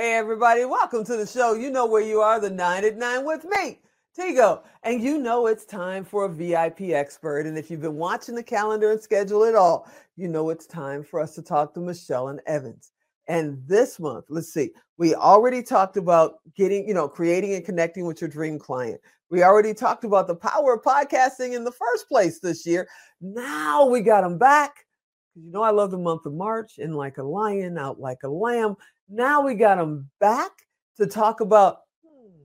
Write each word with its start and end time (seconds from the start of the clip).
everybody. 0.00 0.64
Welcome 0.64 1.04
to 1.04 1.16
the 1.16 1.26
show. 1.26 1.52
You 1.52 1.70
know 1.70 1.84
where 1.84 2.00
you 2.00 2.22
are, 2.22 2.40
the 2.40 2.48
nine 2.48 2.86
at 2.86 2.96
nine 2.96 3.22
with 3.26 3.44
me, 3.44 3.80
Tigo. 4.18 4.62
And 4.82 5.02
you 5.02 5.18
know 5.18 5.46
it's 5.46 5.66
time 5.66 6.06
for 6.06 6.24
a 6.24 6.28
VIP 6.28 6.92
expert. 6.92 7.46
And 7.46 7.58
if 7.58 7.70
you've 7.70 7.82
been 7.82 7.96
watching 7.96 8.34
the 8.34 8.42
calendar 8.42 8.92
and 8.92 9.00
schedule 9.00 9.44
at 9.44 9.54
all, 9.54 9.90
you 10.16 10.26
know 10.26 10.48
it's 10.48 10.66
time 10.66 11.04
for 11.04 11.20
us 11.20 11.34
to 11.34 11.42
talk 11.42 11.74
to 11.74 11.80
Michelle 11.80 12.28
and 12.28 12.40
Evans. 12.46 12.92
And 13.28 13.62
this 13.66 14.00
month, 14.00 14.24
let's 14.30 14.50
see, 14.52 14.70
we 14.96 15.14
already 15.14 15.62
talked 15.62 15.98
about 15.98 16.36
getting, 16.56 16.88
you 16.88 16.94
know, 16.94 17.06
creating 17.06 17.52
and 17.52 17.64
connecting 17.64 18.06
with 18.06 18.22
your 18.22 18.30
dream 18.30 18.58
client. 18.58 19.02
We 19.28 19.42
already 19.42 19.74
talked 19.74 20.04
about 20.04 20.28
the 20.28 20.34
power 20.34 20.74
of 20.74 20.82
podcasting 20.82 21.54
in 21.54 21.62
the 21.62 21.72
first 21.72 22.08
place 22.08 22.40
this 22.40 22.64
year. 22.64 22.88
Now 23.20 23.84
we 23.84 24.00
got 24.00 24.22
them 24.22 24.38
back. 24.38 24.86
You 25.34 25.52
know, 25.52 25.62
I 25.62 25.70
love 25.70 25.90
the 25.90 25.98
month 25.98 26.24
of 26.24 26.32
March 26.32 26.78
in 26.78 26.94
like 26.94 27.18
a 27.18 27.22
lion, 27.22 27.76
out 27.76 28.00
like 28.00 28.22
a 28.24 28.28
lamb. 28.28 28.76
Now 29.12 29.40
we 29.40 29.54
got 29.54 29.78
them 29.78 30.08
back 30.20 30.52
to 30.96 31.06
talk 31.06 31.40
about 31.40 31.78
hmm, 32.06 32.44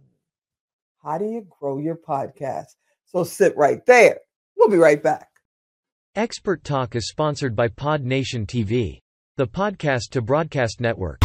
how 1.03 1.19
do 1.19 1.25
you 1.25 1.45
grow 1.59 1.77
your 1.77 1.95
podcast? 1.95 2.73
So 3.05 3.23
sit 3.23 3.55
right 3.55 3.85
there. 3.85 4.21
We'll 4.57 4.69
be 4.69 4.77
right 4.77 5.01
back. 5.01 5.29
Expert 6.15 6.63
Talk 6.63 6.95
is 6.95 7.07
sponsored 7.07 7.55
by 7.55 7.67
Pod 7.67 8.03
Nation 8.03 8.47
TV, 8.47 9.01
the 9.35 9.45
podcast 9.45 10.09
to 10.11 10.23
broadcast 10.23 10.81
network. 10.81 11.19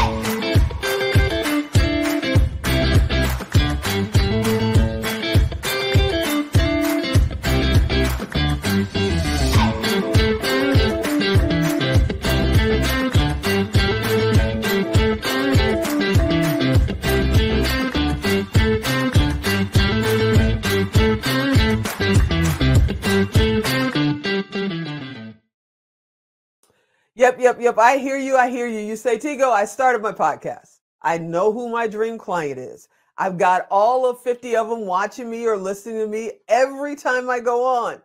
Yep, 27.21 27.39
yep, 27.39 27.61
yep. 27.61 27.77
I 27.77 27.99
hear 27.99 28.17
you. 28.17 28.39
I 28.39 28.49
hear 28.49 28.67
you. 28.67 28.79
You 28.79 28.97
say, 28.97 29.19
Tigo, 29.19 29.53
I 29.53 29.67
started 29.67 30.01
my 30.01 30.11
podcast. 30.11 30.79
I 31.03 31.19
know 31.19 31.53
who 31.53 31.69
my 31.69 31.87
dream 31.87 32.17
client 32.17 32.59
is. 32.59 32.89
I've 33.19 33.37
got 33.37 33.67
all 33.71 34.09
of 34.09 34.23
50 34.23 34.57
of 34.57 34.71
them 34.71 34.87
watching 34.87 35.29
me 35.29 35.45
or 35.45 35.59
listening 35.59 35.99
to 35.99 36.07
me 36.07 36.33
every 36.49 36.97
time 36.97 37.29
I 37.29 37.41
go 37.41 37.63
on. 37.63 38.01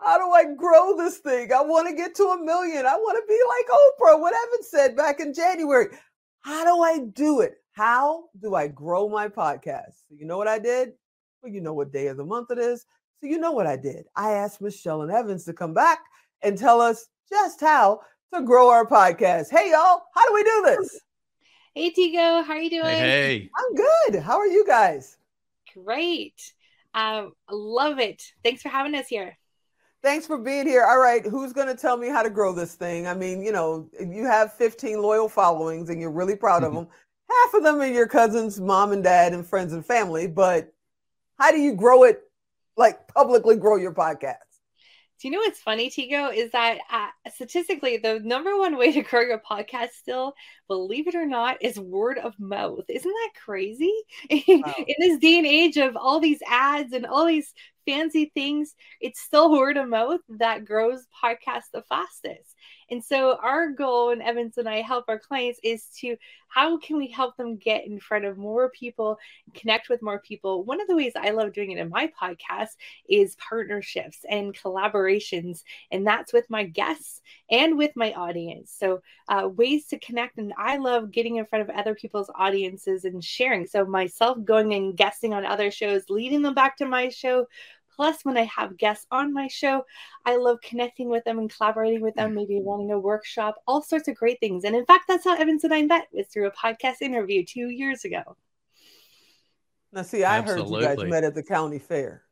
How 0.00 0.18
do 0.18 0.32
I 0.32 0.52
grow 0.56 0.96
this 0.96 1.18
thing? 1.18 1.52
I 1.52 1.60
want 1.62 1.86
to 1.86 1.94
get 1.94 2.16
to 2.16 2.24
a 2.24 2.44
million. 2.44 2.84
I 2.84 2.96
want 2.96 3.16
to 3.16 3.32
be 3.32 3.40
like 3.48 4.16
Oprah, 4.16 4.20
what 4.20 4.34
Evan 4.34 4.64
said 4.64 4.96
back 4.96 5.20
in 5.20 5.32
January. 5.32 5.96
How 6.40 6.64
do 6.64 6.82
I 6.82 6.98
do 7.12 7.42
it? 7.42 7.58
How 7.70 8.24
do 8.42 8.56
I 8.56 8.66
grow 8.66 9.08
my 9.08 9.28
podcast? 9.28 10.02
You 10.10 10.26
know 10.26 10.36
what 10.36 10.48
I 10.48 10.58
did? 10.58 10.94
Well, 11.44 11.52
you 11.52 11.60
know 11.60 11.74
what 11.74 11.92
day 11.92 12.08
of 12.08 12.16
the 12.16 12.24
month 12.24 12.50
it 12.50 12.58
is. 12.58 12.84
So 13.20 13.28
you 13.28 13.38
know 13.38 13.52
what 13.52 13.68
I 13.68 13.76
did. 13.76 14.06
I 14.16 14.32
asked 14.32 14.60
Michelle 14.60 15.02
and 15.02 15.12
Evans 15.12 15.44
to 15.44 15.52
come 15.52 15.74
back 15.74 16.00
and 16.42 16.58
tell 16.58 16.80
us 16.80 17.06
just 17.30 17.60
how 17.60 18.00
to 18.34 18.42
grow 18.42 18.68
our 18.68 18.86
podcast. 18.86 19.50
Hey, 19.50 19.70
y'all, 19.70 20.02
how 20.14 20.26
do 20.26 20.34
we 20.34 20.42
do 20.42 20.62
this? 20.66 21.00
Hey, 21.74 21.90
Tigo, 21.90 22.44
how 22.44 22.54
are 22.54 22.60
you 22.60 22.70
doing? 22.70 22.84
Hey, 22.84 22.98
hey. 23.38 23.50
I'm 23.56 23.74
good. 23.74 24.22
How 24.22 24.38
are 24.38 24.46
you 24.46 24.66
guys? 24.66 25.16
Great. 25.74 26.52
Um, 26.94 27.32
love 27.50 27.98
it. 27.98 28.22
Thanks 28.42 28.62
for 28.62 28.68
having 28.68 28.94
us 28.94 29.06
here. 29.08 29.36
Thanks 30.02 30.26
for 30.26 30.38
being 30.38 30.66
here. 30.66 30.84
All 30.84 30.98
right, 30.98 31.24
who's 31.26 31.52
going 31.52 31.66
to 31.68 31.74
tell 31.74 31.96
me 31.96 32.08
how 32.08 32.22
to 32.22 32.30
grow 32.30 32.52
this 32.52 32.74
thing? 32.74 33.06
I 33.06 33.14
mean, 33.14 33.42
you 33.42 33.52
know, 33.52 33.88
you 33.98 34.24
have 34.26 34.52
15 34.54 35.00
loyal 35.02 35.28
followings 35.28 35.90
and 35.90 36.00
you're 36.00 36.10
really 36.10 36.36
proud 36.36 36.62
of 36.64 36.72
them. 36.74 36.86
Half 37.30 37.54
of 37.54 37.62
them 37.62 37.80
are 37.80 37.86
your 37.86 38.06
cousins, 38.06 38.60
mom 38.60 38.92
and 38.92 39.02
dad, 39.02 39.32
and 39.32 39.46
friends 39.46 39.72
and 39.72 39.84
family. 39.84 40.26
But 40.26 40.72
how 41.38 41.50
do 41.50 41.58
you 41.58 41.74
grow 41.74 42.04
it, 42.04 42.22
like 42.76 43.08
publicly 43.08 43.56
grow 43.56 43.76
your 43.76 43.92
podcast? 43.92 44.47
Do 45.20 45.26
you 45.26 45.32
know 45.32 45.40
what's 45.40 45.60
funny, 45.60 45.90
Tigo? 45.90 46.32
Is 46.32 46.52
that 46.52 46.78
uh, 46.92 47.08
statistically, 47.34 47.96
the 47.96 48.20
number 48.20 48.56
one 48.56 48.76
way 48.76 48.92
to 48.92 49.02
grow 49.02 49.22
your 49.22 49.40
podcast 49.40 49.90
still, 49.90 50.34
believe 50.68 51.08
it 51.08 51.16
or 51.16 51.26
not, 51.26 51.60
is 51.60 51.78
word 51.78 52.18
of 52.18 52.38
mouth. 52.38 52.84
Isn't 52.88 53.10
that 53.12 53.30
crazy? 53.44 53.92
Wow. 54.30 54.74
In 54.78 54.94
this 55.00 55.18
day 55.18 55.38
and 55.38 55.46
age 55.46 55.76
of 55.76 55.96
all 55.96 56.20
these 56.20 56.40
ads 56.46 56.92
and 56.92 57.04
all 57.04 57.26
these 57.26 57.52
fancy 57.84 58.30
things, 58.32 58.76
it's 59.00 59.20
still 59.20 59.50
word 59.50 59.76
of 59.76 59.88
mouth 59.88 60.20
that 60.28 60.64
grows 60.64 61.04
podcasts 61.24 61.70
the 61.72 61.82
fastest. 61.88 62.54
And 62.90 63.04
so 63.04 63.36
our 63.42 63.68
goal, 63.70 64.10
and 64.10 64.22
Evans 64.22 64.58
and 64.58 64.68
I 64.68 64.80
help 64.80 65.04
our 65.08 65.18
clients, 65.18 65.60
is 65.62 65.84
to 65.98 66.16
how 66.48 66.78
can 66.78 66.96
we 66.96 67.08
help 67.08 67.36
them 67.36 67.56
get 67.56 67.86
in 67.86 68.00
front 68.00 68.24
of 68.24 68.38
more 68.38 68.70
people, 68.70 69.18
connect 69.54 69.88
with 69.88 70.00
more 70.00 70.18
people. 70.20 70.64
One 70.64 70.80
of 70.80 70.88
the 70.88 70.96
ways 70.96 71.12
I 71.14 71.30
love 71.30 71.52
doing 71.52 71.72
it 71.72 71.78
in 71.78 71.90
my 71.90 72.10
podcast 72.20 72.76
is 73.08 73.36
partnerships 73.36 74.24
and 74.28 74.54
collaborations, 74.54 75.62
and 75.90 76.06
that's 76.06 76.32
with 76.32 76.48
my 76.48 76.64
guests 76.64 77.20
and 77.50 77.76
with 77.76 77.92
my 77.94 78.12
audience. 78.14 78.74
So 78.76 79.02
uh, 79.28 79.48
ways 79.48 79.86
to 79.88 79.98
connect, 79.98 80.38
and 80.38 80.54
I 80.56 80.78
love 80.78 81.10
getting 81.10 81.36
in 81.36 81.46
front 81.46 81.68
of 81.68 81.76
other 81.76 81.94
people's 81.94 82.30
audiences 82.34 83.04
and 83.04 83.22
sharing. 83.22 83.66
So 83.66 83.84
myself 83.84 84.42
going 84.44 84.72
and 84.72 84.96
guesting 84.96 85.34
on 85.34 85.44
other 85.44 85.70
shows, 85.70 86.08
leading 86.08 86.42
them 86.42 86.54
back 86.54 86.78
to 86.78 86.86
my 86.86 87.10
show 87.10 87.46
Plus, 87.98 88.24
when 88.24 88.36
I 88.36 88.44
have 88.44 88.76
guests 88.76 89.08
on 89.10 89.34
my 89.34 89.48
show, 89.48 89.84
I 90.24 90.36
love 90.36 90.58
connecting 90.62 91.08
with 91.08 91.24
them 91.24 91.40
and 91.40 91.52
collaborating 91.52 92.00
with 92.00 92.14
them, 92.14 92.32
maybe 92.32 92.62
running 92.64 92.92
a 92.92 92.98
workshop, 92.98 93.56
all 93.66 93.82
sorts 93.82 94.06
of 94.06 94.14
great 94.14 94.38
things. 94.38 94.62
And 94.62 94.76
in 94.76 94.86
fact, 94.86 95.06
that's 95.08 95.24
how 95.24 95.36
Evans 95.36 95.64
and 95.64 95.74
I 95.74 95.82
met 95.82 96.06
was 96.12 96.28
through 96.28 96.46
a 96.46 96.52
podcast 96.52 97.02
interview 97.02 97.44
two 97.44 97.70
years 97.70 98.04
ago. 98.04 98.36
Now, 99.92 100.02
see, 100.02 100.22
I 100.22 100.38
Absolutely. 100.38 100.84
heard 100.84 100.90
you 100.92 101.04
guys 101.04 101.10
met 101.10 101.24
at 101.24 101.34
the 101.34 101.42
county 101.42 101.80
fair. 101.80 102.22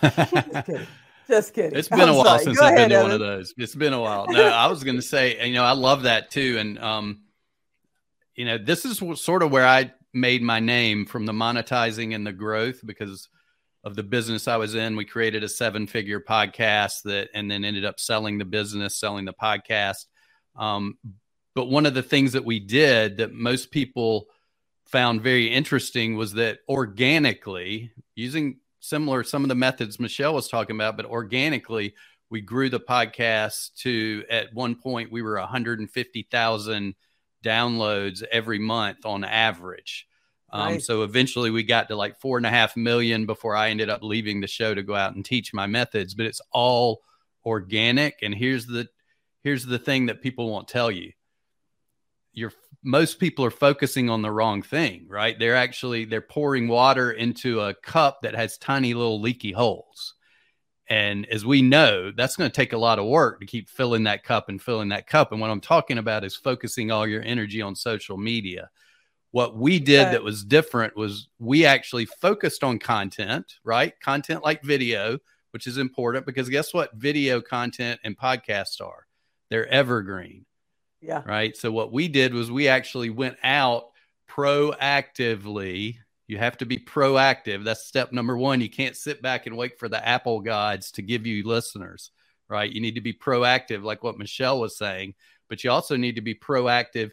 Just 0.00 0.32
kidding. 0.66 0.86
Just 1.28 1.52
kidding. 1.52 1.78
It's 1.78 1.88
been 1.88 2.00
I'm 2.00 2.08
a 2.08 2.14
while 2.14 2.24
sorry. 2.24 2.44
since 2.44 2.58
Go 2.58 2.64
I've 2.64 2.72
ahead, 2.72 2.88
been 2.88 2.90
to 2.90 2.96
Evan. 2.96 3.10
one 3.10 3.20
of 3.20 3.20
those. 3.20 3.52
It's 3.58 3.74
been 3.74 3.92
a 3.92 4.00
while. 4.00 4.26
No, 4.30 4.44
I 4.48 4.66
was 4.68 4.82
going 4.82 4.96
to 4.96 5.02
say, 5.02 5.46
you 5.46 5.52
know, 5.52 5.64
I 5.64 5.72
love 5.72 6.04
that 6.04 6.30
too. 6.30 6.56
And, 6.58 6.78
um, 6.78 7.20
you 8.34 8.46
know, 8.46 8.56
this 8.56 8.86
is 8.86 9.02
sort 9.20 9.42
of 9.42 9.50
where 9.50 9.66
I 9.66 9.92
made 10.14 10.40
my 10.40 10.60
name 10.60 11.04
from 11.04 11.26
the 11.26 11.32
monetizing 11.34 12.14
and 12.14 12.26
the 12.26 12.32
growth 12.32 12.80
because 12.86 13.28
of 13.86 13.94
the 13.94 14.02
business 14.02 14.48
I 14.48 14.56
was 14.56 14.74
in. 14.74 14.96
We 14.96 15.04
created 15.04 15.44
a 15.44 15.48
seven 15.48 15.86
figure 15.86 16.18
podcast 16.18 17.02
that, 17.04 17.28
and 17.32 17.48
then 17.48 17.64
ended 17.64 17.84
up 17.84 18.00
selling 18.00 18.36
the 18.36 18.44
business, 18.44 18.98
selling 18.98 19.24
the 19.24 19.32
podcast. 19.32 20.06
Um, 20.56 20.98
but 21.54 21.66
one 21.66 21.86
of 21.86 21.94
the 21.94 22.02
things 22.02 22.32
that 22.32 22.44
we 22.44 22.58
did 22.58 23.18
that 23.18 23.32
most 23.32 23.70
people 23.70 24.26
found 24.86 25.22
very 25.22 25.46
interesting 25.46 26.16
was 26.16 26.32
that 26.32 26.58
organically, 26.68 27.92
using 28.16 28.58
similar 28.80 29.22
some 29.22 29.44
of 29.44 29.48
the 29.48 29.54
methods 29.54 30.00
Michelle 30.00 30.34
was 30.34 30.48
talking 30.48 30.74
about, 30.74 30.96
but 30.96 31.06
organically, 31.06 31.94
we 32.28 32.40
grew 32.40 32.68
the 32.68 32.80
podcast 32.80 33.72
to 33.82 34.24
at 34.28 34.52
one 34.52 34.74
point 34.74 35.12
we 35.12 35.22
were 35.22 35.38
150,000 35.38 36.94
downloads 37.44 38.24
every 38.32 38.58
month 38.58 39.06
on 39.06 39.22
average. 39.22 40.08
Um, 40.50 40.72
right. 40.72 40.82
So 40.82 41.02
eventually 41.02 41.50
we 41.50 41.62
got 41.62 41.88
to 41.88 41.96
like 41.96 42.18
four 42.20 42.36
and 42.36 42.46
a 42.46 42.50
half 42.50 42.76
million 42.76 43.26
before 43.26 43.56
I 43.56 43.70
ended 43.70 43.90
up 43.90 44.02
leaving 44.02 44.40
the 44.40 44.46
show 44.46 44.74
to 44.74 44.82
go 44.82 44.94
out 44.94 45.14
and 45.14 45.24
teach 45.24 45.52
my 45.52 45.66
methods. 45.66 46.14
But 46.14 46.26
it's 46.26 46.40
all 46.52 47.02
organic. 47.44 48.18
And 48.22 48.34
here's 48.34 48.66
the 48.66 48.88
here's 49.42 49.66
the 49.66 49.78
thing 49.78 50.06
that 50.06 50.22
people 50.22 50.50
won't 50.50 50.68
tell 50.68 50.90
you. 50.90 51.12
You're 52.32 52.52
most 52.82 53.18
people 53.18 53.44
are 53.44 53.50
focusing 53.50 54.08
on 54.08 54.22
the 54.22 54.30
wrong 54.30 54.62
thing, 54.62 55.06
right? 55.08 55.36
They're 55.38 55.56
actually 55.56 56.04
they're 56.04 56.20
pouring 56.20 56.68
water 56.68 57.10
into 57.10 57.60
a 57.60 57.74
cup 57.74 58.20
that 58.22 58.34
has 58.34 58.58
tiny 58.58 58.94
little 58.94 59.20
leaky 59.20 59.52
holes. 59.52 60.14
And 60.88 61.26
as 61.26 61.44
we 61.44 61.62
know, 61.62 62.12
that's 62.12 62.36
going 62.36 62.48
to 62.48 62.54
take 62.54 62.72
a 62.72 62.78
lot 62.78 63.00
of 63.00 63.06
work 63.06 63.40
to 63.40 63.46
keep 63.46 63.68
filling 63.68 64.04
that 64.04 64.22
cup 64.22 64.48
and 64.48 64.62
filling 64.62 64.90
that 64.90 65.08
cup. 65.08 65.32
And 65.32 65.40
what 65.40 65.50
I'm 65.50 65.60
talking 65.60 65.98
about 65.98 66.22
is 66.22 66.36
focusing 66.36 66.92
all 66.92 67.08
your 67.08 67.22
energy 67.22 67.60
on 67.60 67.74
social 67.74 68.16
media 68.16 68.70
what 69.36 69.54
we 69.54 69.78
did 69.78 70.14
that 70.14 70.24
was 70.24 70.42
different 70.42 70.96
was 70.96 71.28
we 71.38 71.66
actually 71.66 72.06
focused 72.06 72.64
on 72.64 72.78
content, 72.78 73.56
right? 73.64 73.92
Content 74.00 74.42
like 74.42 74.62
video, 74.62 75.18
which 75.50 75.66
is 75.66 75.76
important 75.76 76.24
because 76.24 76.48
guess 76.48 76.72
what? 76.72 76.94
Video 76.94 77.42
content 77.42 78.00
and 78.02 78.16
podcasts 78.16 78.80
are 78.80 79.06
they're 79.50 79.68
evergreen. 79.68 80.46
Yeah. 81.02 81.20
Right. 81.26 81.54
So 81.54 81.70
what 81.70 81.92
we 81.92 82.08
did 82.08 82.32
was 82.32 82.50
we 82.50 82.66
actually 82.68 83.10
went 83.10 83.36
out 83.44 83.90
proactively. 84.26 85.96
You 86.28 86.38
have 86.38 86.56
to 86.56 86.64
be 86.64 86.78
proactive. 86.78 87.62
That's 87.62 87.84
step 87.84 88.12
number 88.12 88.38
one. 88.38 88.62
You 88.62 88.70
can't 88.70 88.96
sit 88.96 89.20
back 89.20 89.46
and 89.46 89.54
wait 89.54 89.78
for 89.78 89.90
the 89.90 90.02
Apple 90.02 90.40
gods 90.40 90.90
to 90.92 91.02
give 91.02 91.26
you 91.26 91.46
listeners, 91.46 92.10
right? 92.48 92.72
You 92.72 92.80
need 92.80 92.94
to 92.94 93.02
be 93.02 93.12
proactive, 93.12 93.82
like 93.82 94.02
what 94.02 94.16
Michelle 94.16 94.58
was 94.58 94.78
saying, 94.78 95.12
but 95.50 95.62
you 95.62 95.70
also 95.70 95.94
need 95.94 96.14
to 96.14 96.22
be 96.22 96.34
proactive 96.34 97.10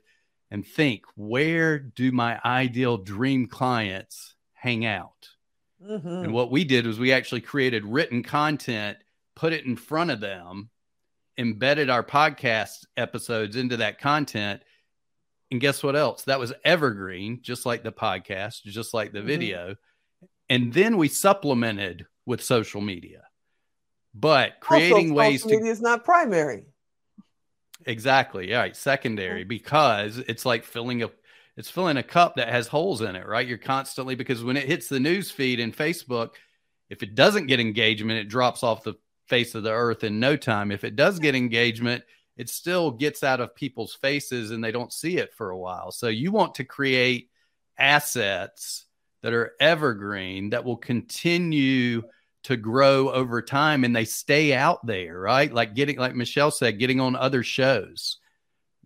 and 0.54 0.66
think 0.66 1.04
where 1.16 1.80
do 1.80 2.12
my 2.12 2.40
ideal 2.46 2.96
dream 2.96 3.48
clients 3.48 4.36
hang 4.54 4.86
out? 4.86 5.30
Mm-hmm. 5.84 6.08
And 6.08 6.32
what 6.32 6.52
we 6.52 6.64
did 6.64 6.86
was 6.86 7.00
we 7.00 7.12
actually 7.12 7.42
created 7.42 7.84
written 7.84 8.22
content, 8.22 9.00
put 9.36 9.52
it 9.52 9.66
in 9.66 9.76
front 9.76 10.12
of 10.12 10.20
them, 10.20 10.70
embedded 11.40 11.90
our 11.90 12.04
podcast 12.04 12.86
episodes 12.96 13.56
into 13.56 13.78
that 13.78 14.00
content, 14.00 14.62
and 15.50 15.60
guess 15.60 15.82
what 15.82 15.96
else? 15.96 16.24
That 16.26 16.40
was 16.40 16.54
evergreen, 16.64 17.40
just 17.42 17.66
like 17.66 17.84
the 17.84 17.92
podcast, 17.92 18.62
just 18.62 18.94
like 18.94 19.12
the 19.12 19.20
mm-hmm. 19.20 19.28
video. 19.28 19.76
And 20.50 20.72
then 20.72 20.98
we 20.98 21.08
supplemented 21.08 22.06
with 22.28 22.44
social 22.44 22.80
media. 22.80 23.24
But 24.14 24.60
creating 24.60 25.10
also, 25.10 25.14
ways 25.16 25.42
social 25.42 25.58
media 25.58 25.72
is 25.72 25.82
not 25.82 26.04
primary. 26.04 26.68
Exactly. 27.86 28.50
Yeah, 28.50 28.60
right. 28.60 28.76
Secondary 28.76 29.44
oh. 29.44 29.48
because 29.48 30.18
it's 30.18 30.46
like 30.46 30.64
filling 30.64 31.04
a 31.04 31.12
it's 31.56 31.70
filling 31.70 31.98
a 31.98 32.04
cup 32.04 32.36
that 32.38 32.50
has 32.50 32.68
holes 32.68 33.02
in 33.02 33.16
it, 33.16 33.28
right? 33.28 33.48
You're 33.48 33.60
constantly 33.60 34.16
because 34.16 34.44
when 34.44 34.58
it 34.58 34.68
hits 34.68 34.88
the 34.88 35.00
news 35.00 35.30
feed 35.30 35.60
in 35.60 35.72
Facebook, 35.72 36.32
if 36.90 37.04
it 37.04 37.14
doesn't 37.14 37.48
get 37.48 37.60
engagement, 37.60 38.20
it 38.20 38.30
drops 38.30 38.64
off 38.64 38.84
the 38.84 38.96
face 39.28 39.54
of 39.54 39.64
the 39.64 39.72
earth 39.72 40.04
in 40.04 40.20
no 40.20 40.36
time. 40.36 40.72
If 40.72 40.84
it 40.84 40.96
does 40.96 41.20
get 41.20 41.36
engagement, 41.36 42.04
it 42.38 42.50
still 42.50 42.90
gets 42.92 43.24
out 43.24 43.40
of 43.40 43.56
people's 43.56 43.94
faces 43.94 44.52
and 44.52 44.64
they 44.64 44.72
don't 44.72 44.92
see 44.92 45.18
it 45.18 45.34
for 45.34 45.52
a 45.52 45.58
while. 45.58 45.92
So 45.92 46.08
you 46.08 46.32
want 46.32 46.56
to 46.56 46.64
create 46.64 47.30
assets 47.78 48.86
that 49.22 49.34
are 49.34 49.54
evergreen 49.60 50.50
that 50.50 50.66
will 50.66 50.78
continue 50.78 52.02
to 52.44 52.58
grow 52.58 53.10
over 53.12 53.42
time 53.42 53.84
and 53.84 53.96
they 53.96 54.06
stay 54.06 54.54
out 54.54 54.86
there, 54.86 55.20
right? 55.20 55.52
Like 55.52 55.74
getting, 55.76 55.98
like 55.98 56.16
Michelle 56.16 56.52
said, 56.52 56.80
getting 56.80 57.00
on 57.00 57.16
other 57.16 57.44
shows, 57.44 58.18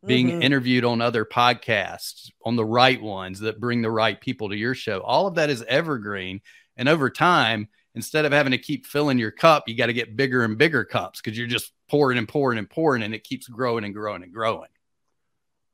being 0.05 0.27
mm-hmm. 0.27 0.41
interviewed 0.43 0.85
on 0.85 1.01
other 1.01 1.25
podcasts, 1.25 2.31
on 2.45 2.55
the 2.55 2.65
right 2.65 3.01
ones 3.01 3.39
that 3.39 3.59
bring 3.59 3.81
the 3.81 3.91
right 3.91 4.19
people 4.19 4.49
to 4.49 4.55
your 4.55 4.75
show. 4.75 4.99
All 5.01 5.27
of 5.27 5.35
that 5.35 5.49
is 5.49 5.63
evergreen. 5.63 6.41
And 6.75 6.87
over 6.87 7.09
time, 7.09 7.67
instead 7.95 8.25
of 8.25 8.31
having 8.31 8.51
to 8.51 8.59
keep 8.59 8.85
filling 8.85 9.17
your 9.17 9.31
cup, 9.31 9.67
you 9.67 9.75
got 9.75 9.87
to 9.87 9.93
get 9.93 10.15
bigger 10.15 10.43
and 10.43 10.57
bigger 10.57 10.85
cups 10.85 11.19
because 11.19 11.37
you're 11.37 11.47
just 11.47 11.73
pouring 11.89 12.19
and 12.19 12.29
pouring 12.29 12.59
and 12.59 12.69
pouring 12.69 13.01
and 13.01 13.15
it 13.15 13.23
keeps 13.23 13.47
growing 13.47 13.83
and 13.83 13.93
growing 13.93 14.21
and 14.21 14.33
growing. 14.33 14.69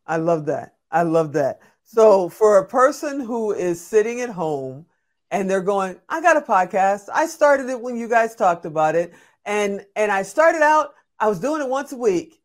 I 0.08 0.18
love 0.18 0.46
that. 0.46 0.76
I 0.90 1.04
love 1.04 1.34
that. 1.34 1.60
So 1.84 2.30
for 2.30 2.60
a 2.60 2.68
person 2.68 3.20
who 3.20 3.52
is 3.52 3.82
sitting 3.82 4.22
at 4.22 4.30
home 4.30 4.86
and 5.34 5.50
they're 5.50 5.62
going, 5.62 6.00
I 6.08 6.22
got 6.22 6.38
a 6.38 6.42
podcast. 6.42 7.10
I 7.12 7.26
started 7.26 7.68
it 7.68 7.82
when 7.82 7.98
you 7.98 8.08
guys 8.08 8.36
talked 8.36 8.66
about 8.66 8.96
it. 8.96 9.14
And 9.46 9.84
and 9.98 10.12
I 10.12 10.22
started 10.22 10.62
out, 10.62 10.94
I 11.20 11.28
was 11.28 11.40
doing 11.40 11.62
it 11.62 11.68
once 11.68 11.92
a 11.92 11.98
week, 11.98 12.40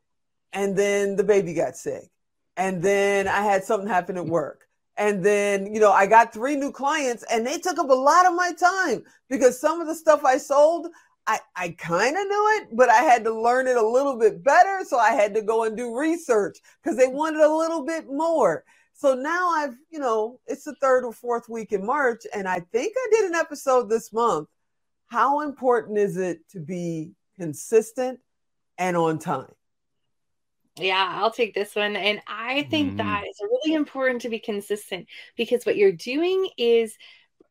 and 0.53 0.77
then 0.77 1.15
the 1.15 1.23
baby 1.23 1.55
got 1.55 1.77
sick. 1.77 2.11
And 2.57 2.83
then 2.83 3.29
I 3.29 3.43
had 3.43 3.63
something 3.63 3.89
happen 3.89 4.17
at 4.17 4.27
work. 4.27 4.67
And 4.97 5.25
then, 5.25 5.73
you 5.73 5.79
know, 5.79 5.93
I 5.93 6.07
got 6.07 6.33
three 6.33 6.57
new 6.57 6.73
clients 6.73 7.25
and 7.31 7.47
they 7.47 7.59
took 7.59 7.79
up 7.79 7.89
a 7.89 7.95
lot 7.95 8.27
of 8.27 8.35
my 8.35 8.53
time 8.59 9.05
because 9.31 9.61
some 9.61 9.81
of 9.81 9.87
the 9.87 9.95
stuff 9.95 10.25
I 10.25 10.39
sold, 10.39 10.89
I, 11.29 11.39
I 11.55 11.69
kind 11.79 12.17
of 12.17 12.27
knew 12.27 12.51
it, 12.57 12.77
but 12.77 12.89
I 12.89 13.03
had 13.03 13.23
to 13.25 13.33
learn 13.33 13.69
it 13.69 13.77
a 13.77 13.87
little 13.87 14.19
bit 14.19 14.43
better. 14.43 14.81
So 14.85 14.99
I 14.99 15.11
had 15.11 15.35
to 15.35 15.43
go 15.43 15.63
and 15.63 15.77
do 15.77 15.97
research 15.97 16.59
because 16.83 16.97
they 16.99 17.07
wanted 17.07 17.43
a 17.43 17.57
little 17.57 17.85
bit 17.85 18.11
more. 18.11 18.65
So 18.99 19.15
now 19.15 19.51
I've, 19.51 19.77
you 19.91 20.01
know, 20.01 20.41
it's 20.49 20.65
the 20.65 20.75
third 20.75 21.05
or 21.05 21.13
fourth 21.13 21.49
week 21.49 21.73
in 21.73 21.87
March, 21.87 22.23
and 22.35 22.49
I 22.49 22.59
think 22.59 22.95
I 22.97 23.09
did 23.13 23.31
an 23.31 23.37
episode 23.37 23.89
this 23.89 24.13
month. 24.13 24.49
How 25.07 25.43
important 25.43 25.99
is 25.99 26.17
it 26.17 26.41
to 26.51 26.59
be 26.59 27.13
consistent 27.39 28.19
and 28.77 28.97
on 28.97 29.21
time? 29.21 29.53
Yeah, 30.81 31.13
I'll 31.15 31.31
take 31.31 31.55
this 31.55 31.77
one. 31.77 31.95
And 31.95 32.21
I 32.27 32.65
think 32.71 32.95
mm. 32.95 32.97
that 32.97 33.23
it's 33.25 33.41
really 33.41 33.75
important 33.75 34.23
to 34.23 34.29
be 34.29 34.41
consistent 34.41 35.07
because 35.37 35.65
what 35.65 35.77
you're 35.77 35.93
doing 35.93 36.49
is 36.59 36.97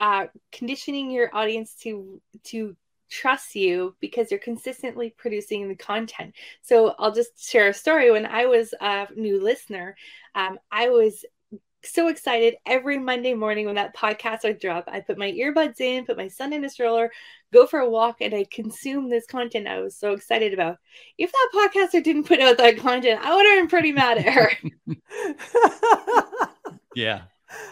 uh, 0.01 0.25
conditioning 0.51 1.11
your 1.11 1.33
audience 1.33 1.75
to 1.83 2.21
to 2.43 2.75
trust 3.09 3.55
you 3.55 3.95
because 4.01 4.29
you're 4.29 4.39
consistently 4.39 5.15
producing 5.17 5.69
the 5.69 5.75
content. 5.75 6.35
So 6.61 6.93
I'll 6.99 7.13
just 7.13 7.49
share 7.49 7.69
a 7.69 7.73
story. 7.73 8.11
When 8.11 8.25
I 8.25 8.47
was 8.47 8.73
a 8.81 9.07
new 9.15 9.41
listener, 9.41 9.95
um, 10.35 10.59
I 10.69 10.89
was 10.89 11.23
so 11.93 12.07
excited 12.07 12.55
every 12.65 12.97
Monday 12.97 13.33
morning 13.33 13.65
when 13.65 13.75
that 13.75 13.95
podcast 13.95 14.43
would 14.43 14.59
drop. 14.59 14.85
I 14.87 15.01
put 15.01 15.17
my 15.17 15.31
earbuds 15.31 15.79
in, 15.81 16.05
put 16.05 16.17
my 16.17 16.27
son 16.27 16.53
in 16.53 16.63
a 16.63 16.69
stroller, 16.69 17.11
go 17.51 17.65
for 17.65 17.79
a 17.79 17.89
walk, 17.89 18.17
and 18.21 18.33
I 18.33 18.45
consume 18.45 19.09
this 19.09 19.25
content 19.25 19.67
I 19.67 19.79
was 19.79 19.95
so 19.95 20.13
excited 20.13 20.53
about. 20.53 20.77
If 21.17 21.31
that 21.31 21.49
podcaster 21.53 22.03
didn't 22.03 22.25
put 22.25 22.39
out 22.39 22.57
that 22.57 22.77
content, 22.77 23.21
I 23.23 23.35
would 23.35 23.45
have 23.45 23.55
been 23.55 23.67
pretty 23.67 23.91
mad 23.91 24.17
at 24.17 24.33
her. 24.33 24.51
yeah. 26.95 27.21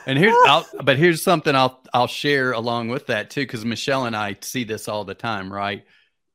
And 0.06 0.18
here's 0.18 0.36
I'll, 0.46 0.66
but 0.84 0.98
here's 0.98 1.22
something 1.22 1.56
I'll 1.56 1.82
I'll 1.94 2.08
share 2.08 2.52
along 2.54 2.90
with 2.90 3.08
that 3.08 3.30
too 3.30 3.42
because 3.42 3.66
Michelle 3.66 4.06
and 4.06 4.16
I 4.16 4.38
see 4.42 4.64
this 4.64 4.88
all 4.88 5.04
the 5.04 5.14
time, 5.14 5.52
right? 5.52 5.84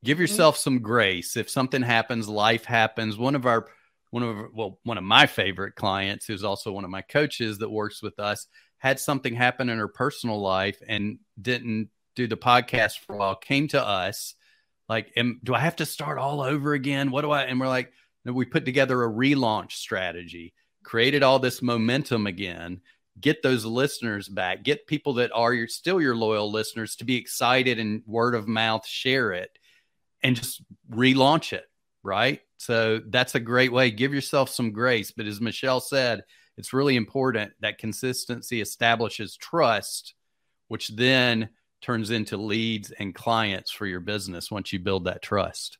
Give 0.03 0.15
mm-hmm. 0.15 0.21
yourself 0.21 0.55
mm-hmm. 0.55 0.61
some 0.61 0.79
grace. 0.79 1.37
If 1.37 1.49
something 1.49 1.81
happens, 1.81 2.27
life 2.27 2.65
happens. 2.65 3.17
One 3.17 3.35
of 3.35 3.45
our 3.45 3.67
one 4.11 4.23
of 4.23 4.53
well 4.53 4.79
one 4.83 4.97
of 4.97 5.03
my 5.03 5.25
favorite 5.25 5.75
clients 5.75 6.25
who's 6.25 6.43
also 6.43 6.71
one 6.71 6.83
of 6.83 6.89
my 6.89 7.01
coaches 7.01 7.57
that 7.57 7.69
works 7.69 8.03
with 8.03 8.19
us 8.19 8.47
had 8.77 8.99
something 8.99 9.33
happen 9.33 9.69
in 9.69 9.77
her 9.77 9.87
personal 9.87 10.39
life 10.39 10.81
and 10.87 11.17
didn't 11.41 11.89
do 12.15 12.27
the 12.27 12.37
podcast 12.37 12.99
for 12.99 13.15
a 13.15 13.17
while 13.17 13.35
came 13.35 13.67
to 13.69 13.83
us 13.83 14.35
like 14.87 15.11
am, 15.15 15.39
do 15.43 15.55
i 15.55 15.59
have 15.59 15.77
to 15.77 15.85
start 15.85 16.17
all 16.17 16.41
over 16.41 16.73
again? 16.73 17.09
What 17.09 17.21
do 17.21 17.31
i 17.31 17.43
and 17.43 17.59
we're 17.59 17.67
like 17.67 17.91
we 18.25 18.45
put 18.45 18.65
together 18.65 19.03
a 19.03 19.09
relaunch 19.09 19.71
strategy 19.71 20.53
created 20.83 21.23
all 21.23 21.39
this 21.39 21.61
momentum 21.61 22.27
again 22.27 22.81
get 23.19 23.41
those 23.41 23.65
listeners 23.65 24.27
back 24.27 24.63
get 24.63 24.87
people 24.87 25.13
that 25.13 25.31
are 25.33 25.53
your, 25.53 25.67
still 25.67 26.01
your 26.01 26.15
loyal 26.15 26.51
listeners 26.51 26.95
to 26.97 27.05
be 27.05 27.15
excited 27.15 27.79
and 27.79 28.03
word 28.05 28.35
of 28.35 28.47
mouth 28.47 28.85
share 28.85 29.31
it 29.31 29.57
and 30.21 30.35
just 30.35 30.61
relaunch 30.91 31.53
it 31.53 31.65
right 32.03 32.41
so 32.61 33.01
that's 33.07 33.33
a 33.33 33.39
great 33.39 33.71
way. 33.71 33.89
Give 33.89 34.13
yourself 34.13 34.47
some 34.47 34.71
grace. 34.71 35.09
But 35.09 35.25
as 35.25 35.41
Michelle 35.41 35.79
said, 35.79 36.21
it's 36.57 36.73
really 36.73 36.95
important 36.95 37.53
that 37.61 37.79
consistency 37.79 38.61
establishes 38.61 39.35
trust, 39.35 40.13
which 40.67 40.89
then 40.89 41.49
turns 41.81 42.11
into 42.11 42.37
leads 42.37 42.91
and 42.91 43.15
clients 43.15 43.71
for 43.71 43.87
your 43.87 43.99
business 43.99 44.51
once 44.51 44.71
you 44.71 44.77
build 44.77 45.05
that 45.05 45.23
trust. 45.23 45.79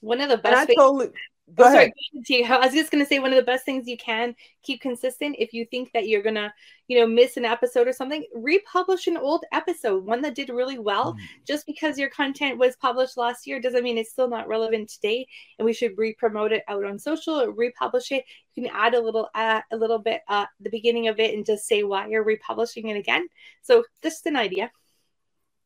One 0.00 0.20
of 0.20 0.28
the 0.28 0.38
best. 0.38 0.68
And 0.68 0.70
I 0.70 0.74
totally. 0.74 1.10
Go 1.54 1.64
oh, 1.64 1.68
ahead. 1.68 1.92
Sorry, 2.24 2.44
I 2.44 2.58
was 2.58 2.74
just 2.74 2.90
going 2.90 3.02
to 3.02 3.08
say 3.08 3.18
one 3.18 3.30
of 3.30 3.36
the 3.36 3.42
best 3.42 3.64
things 3.64 3.88
you 3.88 3.96
can 3.96 4.34
keep 4.62 4.80
consistent 4.80 5.36
if 5.38 5.52
you 5.52 5.64
think 5.64 5.90
that 5.92 6.06
you're 6.06 6.22
going 6.22 6.34
to, 6.34 6.52
you 6.88 6.98
know, 6.98 7.06
miss 7.06 7.36
an 7.36 7.44
episode 7.44 7.88
or 7.88 7.92
something, 7.92 8.24
republish 8.34 9.06
an 9.06 9.16
old 9.16 9.44
episode, 9.52 10.04
one 10.04 10.20
that 10.22 10.34
did 10.34 10.50
really 10.50 10.78
well. 10.78 11.14
Mm. 11.14 11.18
Just 11.46 11.66
because 11.66 11.98
your 11.98 12.10
content 12.10 12.58
was 12.58 12.76
published 12.76 13.16
last 13.16 13.46
year 13.46 13.60
doesn't 13.60 13.82
mean 13.82 13.96
it's 13.96 14.10
still 14.10 14.28
not 14.28 14.48
relevant 14.48 14.90
today 14.90 15.26
and 15.58 15.64
we 15.64 15.72
should 15.72 15.96
re-promote 15.96 16.52
it 16.52 16.64
out 16.68 16.84
on 16.84 16.98
social 16.98 17.40
or 17.40 17.50
republish 17.50 18.12
it. 18.12 18.24
You 18.54 18.64
can 18.64 18.72
add 18.74 18.94
a 18.94 19.00
little 19.00 19.28
uh, 19.34 19.62
a 19.72 19.76
little 19.76 19.98
bit 19.98 20.22
uh, 20.28 20.46
the 20.60 20.70
beginning 20.70 21.08
of 21.08 21.18
it 21.18 21.34
and 21.34 21.46
just 21.46 21.66
say 21.66 21.82
why 21.82 22.08
you're 22.08 22.24
republishing 22.24 22.88
it 22.88 22.96
again. 22.96 23.26
So 23.62 23.84
just 24.02 24.26
an 24.26 24.36
idea. 24.36 24.70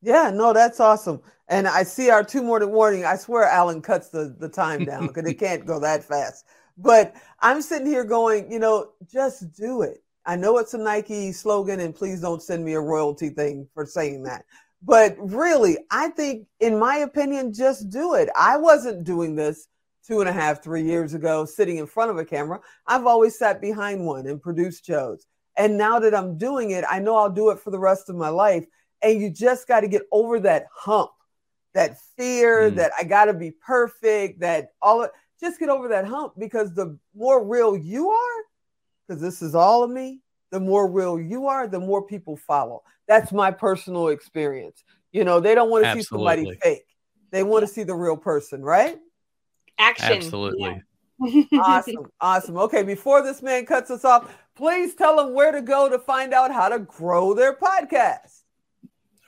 Yeah, 0.03 0.31
no, 0.31 0.51
that's 0.51 0.81
awesome. 0.81 1.21
And 1.47 1.65
I 1.65 1.83
see 1.83 2.09
our 2.09 2.25
two 2.25 2.43
morning 2.43 2.71
warning. 2.71 3.05
I 3.05 3.15
swear 3.15 3.43
Alan 3.43 3.81
cuts 3.81 4.09
the, 4.09 4.35
the 4.37 4.49
time 4.49 4.83
down 4.83 5.07
because 5.07 5.25
it 5.25 5.35
can't 5.35 5.65
go 5.65 5.79
that 5.79 6.03
fast. 6.03 6.45
But 6.77 7.15
I'm 7.39 7.61
sitting 7.61 7.87
here 7.87 8.03
going, 8.03 8.51
you 8.51 8.59
know, 8.59 8.89
just 9.09 9.53
do 9.53 9.81
it. 9.81 10.03
I 10.25 10.35
know 10.35 10.57
it's 10.57 10.73
a 10.73 10.77
Nike 10.77 11.31
slogan, 11.31 11.79
and 11.79 11.95
please 11.95 12.19
don't 12.19 12.41
send 12.41 12.65
me 12.65 12.73
a 12.73 12.81
royalty 12.81 13.29
thing 13.29 13.67
for 13.73 13.85
saying 13.85 14.23
that. 14.23 14.43
But 14.81 15.15
really, 15.19 15.77
I 15.89 16.09
think, 16.09 16.47
in 16.59 16.77
my 16.77 16.97
opinion, 16.97 17.53
just 17.53 17.89
do 17.89 18.15
it. 18.15 18.29
I 18.35 18.57
wasn't 18.57 19.05
doing 19.05 19.35
this 19.35 19.67
two 20.05 20.19
and 20.19 20.29
a 20.29 20.33
half, 20.33 20.61
three 20.61 20.83
years 20.83 21.13
ago, 21.13 21.45
sitting 21.45 21.77
in 21.77 21.87
front 21.87 22.11
of 22.11 22.17
a 22.17 22.25
camera. 22.25 22.59
I've 22.87 23.05
always 23.05 23.37
sat 23.39 23.61
behind 23.61 24.05
one 24.05 24.27
and 24.27 24.41
produced 24.41 24.85
shows. 24.85 25.25
And 25.55 25.77
now 25.77 25.99
that 25.99 26.13
I'm 26.13 26.37
doing 26.37 26.71
it, 26.71 26.83
I 26.89 26.99
know 26.99 27.15
I'll 27.15 27.29
do 27.29 27.51
it 27.51 27.59
for 27.59 27.71
the 27.71 27.79
rest 27.79 28.09
of 28.09 28.17
my 28.17 28.29
life. 28.29 28.65
And 29.03 29.21
you 29.21 29.29
just 29.29 29.67
got 29.67 29.81
to 29.81 29.87
get 29.87 30.03
over 30.11 30.39
that 30.39 30.67
hump, 30.73 31.11
that 31.73 31.97
fear 32.17 32.71
mm. 32.71 32.75
that 32.75 32.91
I 32.97 33.03
got 33.03 33.25
to 33.25 33.33
be 33.33 33.51
perfect, 33.51 34.39
that 34.39 34.71
all 34.81 35.07
just 35.39 35.59
get 35.59 35.69
over 35.69 35.89
that 35.89 36.05
hump 36.05 36.33
because 36.37 36.73
the 36.73 36.97
more 37.13 37.45
real 37.45 37.75
you 37.75 38.09
are, 38.09 38.43
because 39.07 39.21
this 39.21 39.41
is 39.41 39.55
all 39.55 39.83
of 39.83 39.91
me, 39.91 40.21
the 40.51 40.59
more 40.59 40.89
real 40.89 41.19
you 41.19 41.47
are, 41.47 41.67
the 41.67 41.79
more 41.79 42.01
people 42.01 42.37
follow. 42.37 42.83
That's 43.07 43.31
my 43.31 43.51
personal 43.51 44.07
experience. 44.09 44.83
You 45.11 45.23
know, 45.23 45.39
they 45.39 45.53
don't 45.53 45.69
want 45.69 45.83
to 45.83 45.93
see 45.93 46.03
somebody 46.03 46.57
fake. 46.61 46.85
They 47.31 47.43
want 47.43 47.67
to 47.67 47.67
see 47.67 47.83
the 47.83 47.95
real 47.95 48.15
person, 48.15 48.61
right? 48.61 48.97
Action. 49.77 50.13
Absolutely. 50.13 50.81
Yeah. 51.19 51.43
awesome. 51.59 52.05
Awesome. 52.21 52.57
Okay, 52.57 52.83
before 52.83 53.21
this 53.21 53.41
man 53.41 53.65
cuts 53.65 53.91
us 53.91 54.05
off, 54.05 54.33
please 54.55 54.95
tell 54.95 55.17
them 55.17 55.33
where 55.33 55.51
to 55.51 55.61
go 55.61 55.89
to 55.89 55.99
find 55.99 56.33
out 56.33 56.51
how 56.51 56.69
to 56.69 56.79
grow 56.79 57.33
their 57.33 57.55
podcast. 57.55 58.42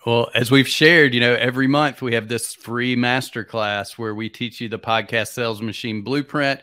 Well, 0.05 0.29
as 0.35 0.51
we've 0.51 0.67
shared, 0.67 1.15
you 1.15 1.19
know, 1.19 1.33
every 1.33 1.65
month 1.65 2.03
we 2.03 2.13
have 2.13 2.27
this 2.27 2.53
free 2.53 2.95
masterclass 2.95 3.93
where 3.93 4.13
we 4.13 4.29
teach 4.29 4.62
you 4.62 4.69
the 4.69 4.77
podcast 4.77 5.29
sales 5.29 5.63
machine 5.63 6.03
blueprint 6.03 6.62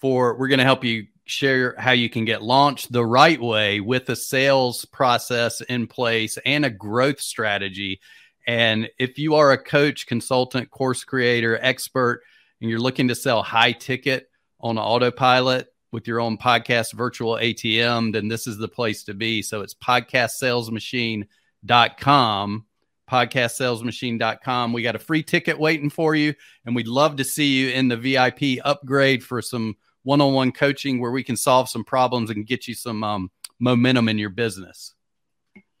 for 0.00 0.38
we're 0.38 0.46
going 0.46 0.60
to 0.60 0.64
help 0.64 0.84
you 0.84 1.08
share 1.24 1.74
how 1.78 1.90
you 1.90 2.08
can 2.08 2.24
get 2.24 2.42
launched 2.42 2.92
the 2.92 3.04
right 3.04 3.40
way 3.40 3.80
with 3.80 4.08
a 4.08 4.14
sales 4.14 4.84
process 4.84 5.60
in 5.62 5.88
place 5.88 6.38
and 6.46 6.64
a 6.64 6.70
growth 6.70 7.20
strategy. 7.20 8.00
And 8.46 8.88
if 9.00 9.18
you 9.18 9.34
are 9.34 9.50
a 9.50 9.58
coach, 9.58 10.06
consultant, 10.06 10.70
course 10.70 11.02
creator, 11.02 11.58
expert, 11.60 12.22
and 12.60 12.70
you're 12.70 12.78
looking 12.78 13.08
to 13.08 13.16
sell 13.16 13.42
high 13.42 13.72
ticket 13.72 14.30
on 14.60 14.78
autopilot 14.78 15.66
with 15.90 16.06
your 16.06 16.20
own 16.20 16.38
podcast 16.38 16.92
virtual 16.92 17.32
ATM, 17.32 18.12
then 18.12 18.28
this 18.28 18.46
is 18.46 18.58
the 18.58 18.68
place 18.68 19.02
to 19.04 19.14
be. 19.14 19.40
So 19.42 19.62
it's 19.62 19.74
podcastsalesmachine.com 19.74 22.65
podcastsalesmachine.com. 23.10 24.72
We 24.72 24.82
got 24.82 24.96
a 24.96 25.00
free 25.00 25.22
ticket 25.22 25.58
waiting 25.58 25.90
for 25.90 26.14
you, 26.14 26.34
and 26.64 26.74
we'd 26.74 26.88
love 26.88 27.16
to 27.16 27.24
see 27.24 27.46
you 27.46 27.70
in 27.70 27.88
the 27.88 27.96
VIP 27.96 28.60
upgrade 28.64 29.22
for 29.22 29.40
some 29.40 29.76
one 30.02 30.20
on 30.20 30.32
one 30.34 30.52
coaching 30.52 31.00
where 31.00 31.10
we 31.10 31.24
can 31.24 31.36
solve 31.36 31.68
some 31.68 31.84
problems 31.84 32.30
and 32.30 32.46
get 32.46 32.68
you 32.68 32.74
some 32.74 33.02
um, 33.02 33.30
momentum 33.58 34.08
in 34.08 34.18
your 34.18 34.30
business. 34.30 34.94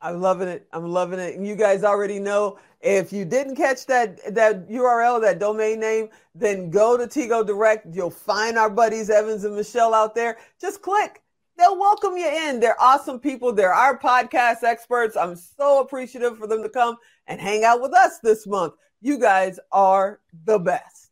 I'm 0.00 0.20
loving 0.20 0.48
it. 0.48 0.66
I'm 0.72 0.86
loving 0.86 1.18
it. 1.18 1.36
And 1.36 1.46
you 1.46 1.56
guys 1.56 1.84
already 1.84 2.18
know 2.18 2.58
if 2.80 3.12
you 3.12 3.24
didn't 3.24 3.56
catch 3.56 3.86
that 3.86 4.34
that 4.34 4.68
URL, 4.68 5.20
that 5.22 5.38
domain 5.38 5.80
name, 5.80 6.08
then 6.34 6.70
go 6.70 6.96
to 6.96 7.06
Tigo 7.06 7.46
Direct. 7.46 7.86
You'll 7.94 8.10
find 8.10 8.58
our 8.58 8.70
buddies 8.70 9.10
Evans 9.10 9.44
and 9.44 9.56
Michelle 9.56 9.94
out 9.94 10.14
there. 10.14 10.38
Just 10.60 10.82
click 10.82 11.22
they'll 11.56 11.78
welcome 11.78 12.16
you 12.16 12.28
in. 12.28 12.60
They're 12.60 12.80
awesome 12.80 13.18
people. 13.18 13.52
They're 13.52 13.72
our 13.72 13.98
podcast 13.98 14.62
experts. 14.62 15.16
I'm 15.16 15.36
so 15.36 15.80
appreciative 15.80 16.38
for 16.38 16.46
them 16.46 16.62
to 16.62 16.68
come 16.68 16.96
and 17.26 17.40
hang 17.40 17.64
out 17.64 17.80
with 17.80 17.94
us 17.94 18.18
this 18.22 18.46
month. 18.46 18.74
You 19.00 19.18
guys 19.18 19.58
are 19.72 20.20
the 20.44 20.58
best. 20.58 21.10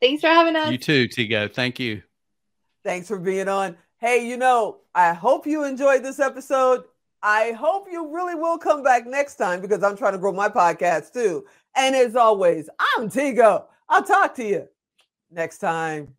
Thanks 0.00 0.20
for 0.20 0.28
having 0.28 0.56
us. 0.56 0.70
You 0.70 0.78
too, 0.78 1.08
Tigo. 1.08 1.52
Thank 1.52 1.78
you. 1.78 2.02
Thanks 2.84 3.08
for 3.08 3.18
being 3.18 3.48
on. 3.48 3.76
Hey, 3.98 4.28
you 4.28 4.36
know, 4.36 4.78
I 4.94 5.14
hope 5.14 5.46
you 5.46 5.64
enjoyed 5.64 6.02
this 6.02 6.20
episode. 6.20 6.84
I 7.22 7.52
hope 7.52 7.86
you 7.90 8.14
really 8.14 8.34
will 8.34 8.58
come 8.58 8.82
back 8.82 9.06
next 9.06 9.36
time 9.36 9.62
because 9.62 9.82
I'm 9.82 9.96
trying 9.96 10.12
to 10.12 10.18
grow 10.18 10.32
my 10.32 10.50
podcast 10.50 11.14
too. 11.14 11.46
And 11.74 11.96
as 11.96 12.14
always, 12.14 12.68
I'm 12.96 13.08
Tigo. 13.08 13.64
I'll 13.88 14.04
talk 14.04 14.34
to 14.34 14.44
you 14.44 14.68
next 15.30 15.58
time. 15.58 16.14